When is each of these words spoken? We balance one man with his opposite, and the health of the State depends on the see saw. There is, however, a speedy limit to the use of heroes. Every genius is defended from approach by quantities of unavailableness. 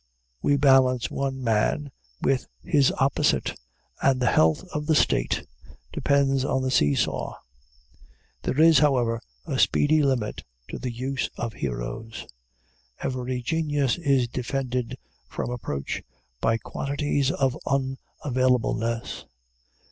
We 0.41 0.57
balance 0.57 1.11
one 1.11 1.43
man 1.43 1.91
with 2.23 2.47
his 2.63 2.91
opposite, 2.93 3.53
and 4.01 4.19
the 4.19 4.31
health 4.31 4.63
of 4.73 4.87
the 4.87 4.95
State 4.95 5.45
depends 5.93 6.43
on 6.43 6.63
the 6.63 6.71
see 6.71 6.95
saw. 6.95 7.35
There 8.41 8.59
is, 8.59 8.79
however, 8.79 9.21
a 9.45 9.59
speedy 9.59 10.01
limit 10.01 10.43
to 10.69 10.79
the 10.79 10.91
use 10.91 11.29
of 11.37 11.53
heroes. 11.53 12.25
Every 12.99 13.43
genius 13.43 13.99
is 13.99 14.27
defended 14.27 14.97
from 15.29 15.51
approach 15.51 16.01
by 16.39 16.57
quantities 16.57 17.29
of 17.29 17.55
unavailableness. 17.67 19.25